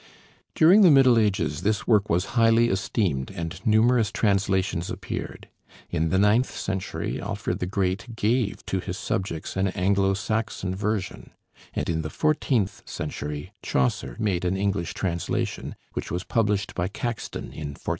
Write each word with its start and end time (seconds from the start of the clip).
During 0.55 0.81
the 0.81 0.89
Middle 0.89 1.19
Ages 1.19 1.61
this 1.61 1.85
work 1.85 2.09
was 2.09 2.33
highly 2.33 2.69
esteemed, 2.69 3.29
and 3.29 3.63
numerous 3.67 4.11
translations 4.11 4.89
appeared. 4.89 5.47
In 5.91 6.09
the 6.09 6.17
ninth 6.17 6.49
century 6.49 7.21
Alfred 7.21 7.59
the 7.59 7.67
Great 7.67 8.15
gave 8.15 8.65
to 8.65 8.79
his 8.79 8.97
subjects 8.97 9.55
an 9.55 9.67
Anglo 9.67 10.15
Saxon 10.15 10.73
version; 10.73 11.29
and 11.75 11.87
in 11.87 12.01
the 12.01 12.09
fourteenth 12.09 12.81
century 12.89 13.51
Chaucer 13.61 14.15
made 14.17 14.43
an 14.43 14.57
English 14.57 14.95
translation, 14.95 15.75
which 15.93 16.09
was 16.09 16.23
published 16.23 16.73
by 16.73 16.87
Caxton 16.87 17.53
in 17.53 17.75
1480. 17.77 17.81